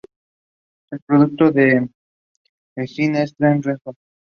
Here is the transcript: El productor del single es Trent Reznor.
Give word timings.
El 0.89 0.99
productor 1.01 1.53
del 1.53 1.91
single 2.87 3.21
es 3.21 3.35
Trent 3.35 3.63
Reznor. 3.63 3.93